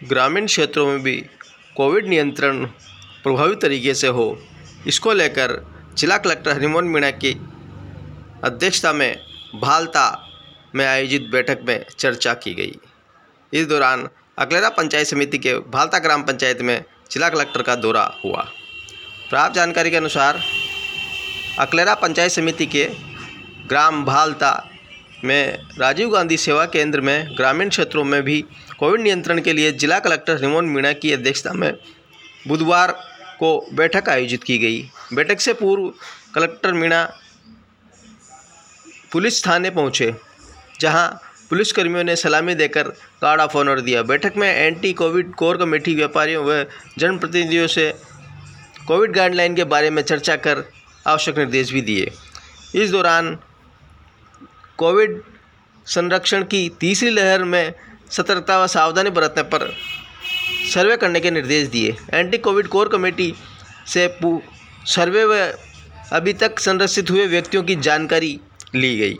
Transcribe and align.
ग्रामीण 0.00 0.46
क्षेत्रों 0.46 0.86
में 0.86 1.02
भी 1.02 1.14
कोविड 1.76 2.06
नियंत्रण 2.08 2.64
प्रभावी 3.22 3.54
तरीके 3.54 3.94
से 3.94 4.06
हो, 4.06 4.38
इसको 4.86 5.12
लेकर 5.12 5.52
जिला 5.98 6.16
कलेक्टर 6.18 6.52
हरिमोहन 6.52 6.84
मीणा 6.84 7.10
की 7.10 7.32
अध्यक्षता 8.44 8.92
में 8.92 9.16
भालता 9.62 10.04
में 10.74 10.84
आयोजित 10.86 11.28
बैठक 11.32 11.60
में 11.68 11.84
चर्चा 11.90 12.34
की 12.34 12.54
गई। 12.54 12.74
इस 13.52 13.66
दौरान 13.66 14.08
अकलेरा 14.38 14.68
पंचायत 14.68 15.06
समिति 15.06 15.38
के 15.38 15.54
भालता 15.70 15.98
ग्राम 15.98 16.22
पंचायत 16.22 16.62
में 16.62 16.82
जिला 17.10 17.28
कलेक्टर 17.28 17.62
का 17.62 17.74
दौरा 17.76 18.04
हुआ। 18.24 18.42
प्राप्त 19.30 19.54
जानकारी 19.54 19.90
के 19.90 19.96
अनुसार 19.96 20.40
अकलेरा 21.58 21.94
पंचायत 21.94 22.30
समिति 22.30 22.66
के 22.66 22.88
ग्राम 23.68 24.04
भालता 24.04 24.69
में 25.24 25.58
राजीव 25.78 26.10
गांधी 26.10 26.36
सेवा 26.36 26.64
केंद्र 26.66 27.00
में 27.00 27.36
ग्रामीण 27.36 27.68
क्षेत्रों 27.68 28.04
में 28.04 28.22
भी 28.22 28.40
कोविड 28.78 29.00
नियंत्रण 29.00 29.40
के 29.40 29.52
लिए 29.52 29.72
जिला 29.72 29.98
कलेक्टर 29.98 30.36
हरिमोहन 30.36 30.64
मीणा 30.66 30.92
की 30.92 31.12
अध्यक्षता 31.12 31.52
में 31.52 31.72
बुधवार 32.48 32.92
को 33.38 33.50
बैठक 33.72 34.08
आयोजित 34.08 34.44
की 34.44 34.58
गई। 34.58 34.82
बैठक 35.14 35.40
से 35.40 35.52
पूर्व 35.52 35.92
कलेक्टर 36.34 36.72
मीणा 36.72 37.04
पुलिस 39.12 39.44
थाने 39.46 39.70
पहुँचे, 39.70 40.14
जहाँ 40.80 41.20
पुलिसकर्मियों 41.50 42.04
ने 42.04 42.16
सलामी 42.16 42.54
देकर 42.54 42.88
गार्ड 43.22 43.40
ऑफ़ 43.40 43.56
ऑनर 43.58 43.80
दिया। 43.80 44.02
बैठक 44.02 44.36
में 44.36 44.48
एंटी 44.48 44.92
कोविड 44.92 45.34
कोर 45.34 45.56
कमेटी 45.56 45.94
व्यापारियों 45.94 46.44
व 46.44 46.64
जनप्रतिनिधियों 46.98 47.66
से 47.66 47.92
कोविड 48.86 49.12
गाइडलाइन 49.12 49.54
के 49.54 49.64
बारे 49.66 49.90
में 49.90 50.02
चर्चा 50.02 50.36
कर 50.36 50.64
आवश्यक 51.06 51.38
निर्देश 51.38 51.72
भी 51.72 51.80
दिए। 51.82 52.10
इस 52.74 52.90
दौरान 52.90 53.36
कोविड 54.80 55.20
संरक्षण 55.86 56.44
की 56.44 56.68
तीसरी 56.80 57.10
लहर 57.10 57.44
में 57.44 57.74
सतर्कता 58.10 58.58
व 58.58 58.66
सावधानी 58.66 59.10
बरतने 59.10 59.42
पर 59.42 59.72
सर्वे 60.72 60.96
करने 60.96 61.20
के 61.20 61.30
निर्देश 61.30 61.68
दिए। 61.68 61.96
एंटी 62.12 62.38
कोविड 62.38 62.66
कोर 62.66 62.88
कमेटी 62.88 63.32
से 63.86 64.06
सर्वे 64.86 65.24
व 65.24 65.36
अभी 66.12 66.32
तक 66.32 66.58
संरक्षित 66.58 67.10
हुए 67.10 67.26
व्यक्तियों 67.26 67.62
की 67.62 67.74
जानकारी 67.78 68.38
ली 68.74 68.96
गई। 68.98 69.16